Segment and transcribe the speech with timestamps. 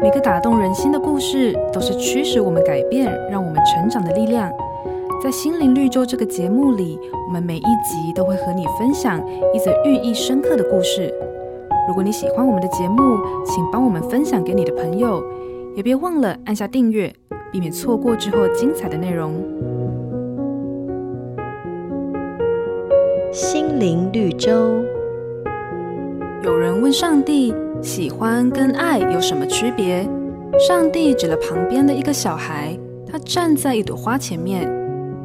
[0.00, 4.48] 每个打动人心的故事，都是驱使我们改变、让我们成长的力量。
[5.20, 9.20] 在心灵绿洲这个节目里，我们每一集都会和你分享
[9.52, 11.12] 一则寓意深刻的故事。
[11.88, 15.20] 如果你喜欢我们的节目，请帮我们分享给你的朋友，
[15.74, 17.12] 也别忘了按下订阅，
[17.50, 19.34] 避免错过之后精彩的内容。
[23.32, 24.52] 心灵绿洲。
[26.44, 30.08] 有人问上帝，喜欢跟爱有什么区别？
[30.66, 34.68] 上帝指了旁边的一个小孩，他站在一朵花前面。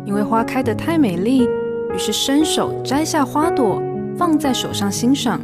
[0.05, 1.47] 因为花开得太美丽，
[1.93, 3.81] 于是伸手摘下花朵，
[4.17, 5.39] 放在手上欣赏。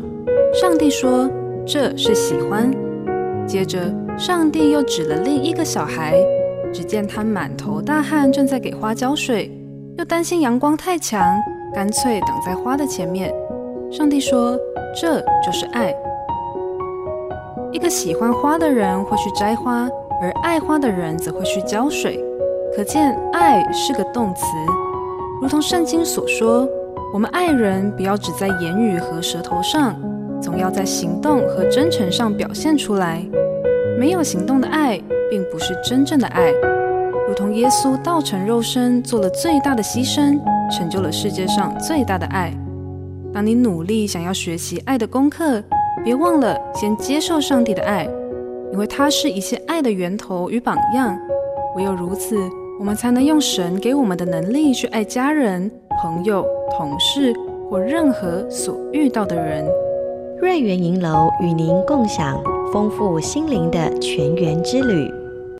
[0.53, 1.29] 上帝说
[1.65, 2.69] ：“这是喜欢。”
[3.47, 3.79] 接着，
[4.17, 6.15] 上帝又指了另一个小孩，
[6.73, 9.49] 只见他满头大汗，正在给花浇水，
[9.97, 11.35] 又担心阳光太强，
[11.73, 13.33] 干脆挡在花的前面。
[13.89, 14.59] 上帝说
[14.93, 15.95] ：“这就是爱。”
[17.71, 19.87] 一个喜欢花的人会去摘花，
[20.21, 22.23] 而爱花的人则会去浇水。
[22.75, 24.45] 可见，爱是个动词，
[25.41, 26.67] 如同圣经所说，
[27.13, 29.95] 我们爱人不要只在言语和舌头上，
[30.41, 33.23] 总要在行动和真诚上表现出来。
[33.99, 36.51] 没有行动的爱，并不是真正的爱。
[37.27, 40.39] 如同耶稣道成肉身，做了最大的牺牲，
[40.71, 42.51] 成就了世界上最大的爱。
[43.31, 45.61] 当你努力想要学习爱的功课，
[46.03, 48.07] 别忘了先接受上帝的爱，
[48.71, 51.17] 因为它是一切爱的源头与榜样。
[51.75, 52.35] 唯有如此，
[52.79, 55.69] 我们才能用神给我们的能力去爱家人、
[56.01, 56.45] 朋友、
[56.77, 57.33] 同事
[57.69, 59.65] 或任何所遇到的人。
[60.41, 62.41] 瑞园银楼与您共享
[62.71, 65.18] 丰富心灵的全员之旅。